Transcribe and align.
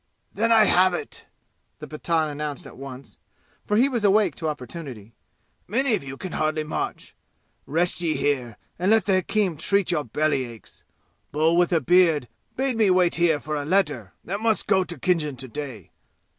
"Then 0.33 0.51
I 0.51 0.63
have 0.63 0.95
it!" 0.95 1.27
the 1.77 1.87
Pathan 1.87 2.27
announced 2.27 2.65
at 2.65 2.75
once, 2.75 3.19
for 3.67 3.77
he 3.77 3.87
was 3.87 4.03
awake 4.03 4.33
to 4.37 4.47
opportunity. 4.49 5.13
"Many 5.67 5.93
of 5.93 6.03
you 6.03 6.17
can 6.17 6.31
hardly 6.31 6.63
march. 6.63 7.15
Rest 7.67 8.01
ye 8.01 8.15
here 8.15 8.57
and 8.79 8.89
let 8.89 9.05
the 9.05 9.13
hakim 9.17 9.57
treat 9.57 9.91
your 9.91 10.03
belly 10.03 10.43
aches. 10.45 10.81
Bull 11.31 11.55
with 11.55 11.71
a 11.71 11.79
beard 11.81 12.27
bade 12.55 12.77
me 12.77 12.89
wait 12.89 13.13
here 13.17 13.39
for 13.39 13.55
a 13.55 13.63
letter 13.63 14.13
that 14.23 14.39
must 14.39 14.65
go 14.65 14.83
to 14.83 14.97
Khinjan 14.97 15.37
to 15.37 15.47
day. 15.47 15.91